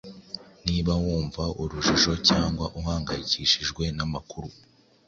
niba 0.65 0.91
wumva 1.03 1.43
urujijo 1.61 2.13
cyangwa 2.29 2.65
uhangayikihijwe 2.79 3.83
namakuru, 3.97 4.49